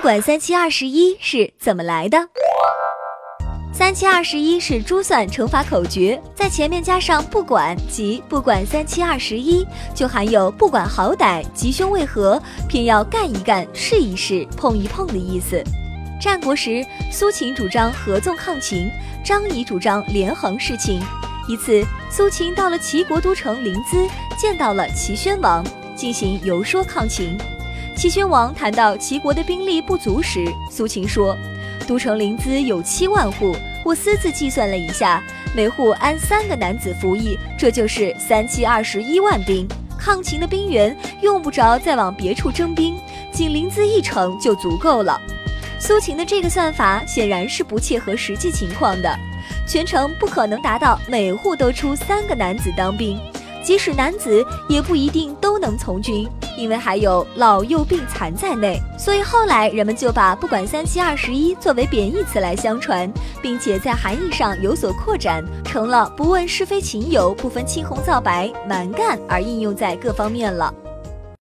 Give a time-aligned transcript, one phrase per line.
[0.00, 2.16] 管三七二十一是怎么来的？
[3.70, 15.62] 三七二十一是珠算乘法口诀，在前面加上不管，即不管三七二十一，就含有不管好歹、吉凶为何，偏要干一干、试一试、碰一碰的意思。
[16.18, 18.90] 战国时，苏秦主张合纵抗秦，
[19.22, 20.98] 张仪主张连横事秦。
[21.46, 24.08] 一次，苏秦到了齐国都城临淄，
[24.38, 25.62] 见到了齐宣王，
[25.94, 27.36] 进行游说抗秦。
[28.00, 31.36] 齐宣王谈到齐国的兵力不足时，苏秦说
[31.86, 33.54] ：“都城临淄有七万户，
[33.84, 35.22] 我私自计算了一下，
[35.54, 39.68] 每户安三个男子服役，这就是三七二十一万兵。
[39.98, 42.96] 抗秦的兵员用不着再往别处征兵，
[43.30, 45.20] 仅临淄一城就足够了。”
[45.78, 49.14] 苏秦的这个算法显然是不切合实际情况的，
[49.68, 53.20] 全城不可能达到每户都出三个男子当兵。
[53.62, 58.80] 即使男子也不一定都能从军，因为还有老幼病残在内。
[58.98, 70.72] 所以后来人们就把不管三七二十一作为贬义词来相传，并且在含义上有所扩展，成了不问是非情由、不分青红皂白、蛮干而应用在各方面了。